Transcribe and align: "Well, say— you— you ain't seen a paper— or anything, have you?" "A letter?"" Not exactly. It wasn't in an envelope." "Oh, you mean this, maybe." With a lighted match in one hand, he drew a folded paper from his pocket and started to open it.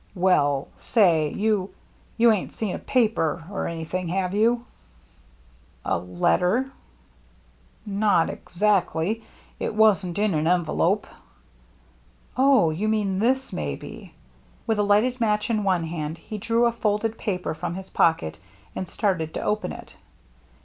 "Well, 0.15 0.67
say— 0.79 1.29
you— 1.29 1.75
you 2.17 2.31
ain't 2.31 2.53
seen 2.53 2.73
a 2.73 2.79
paper— 2.79 3.43
or 3.51 3.67
anything, 3.67 4.07
have 4.07 4.33
you?" 4.33 4.65
"A 5.85 5.95
letter?"" 5.99 6.71
Not 8.03 8.27
exactly. 8.31 9.21
It 9.59 9.75
wasn't 9.75 10.17
in 10.17 10.33
an 10.33 10.47
envelope." 10.47 11.05
"Oh, 12.35 12.71
you 12.71 12.87
mean 12.87 13.19
this, 13.19 13.53
maybe." 13.53 14.15
With 14.65 14.79
a 14.79 14.83
lighted 14.83 15.21
match 15.21 15.51
in 15.51 15.63
one 15.63 15.83
hand, 15.83 16.17
he 16.17 16.39
drew 16.39 16.65
a 16.65 16.71
folded 16.71 17.15
paper 17.19 17.53
from 17.53 17.75
his 17.75 17.91
pocket 17.91 18.39
and 18.75 18.87
started 18.89 19.35
to 19.35 19.43
open 19.43 19.71
it. 19.71 19.95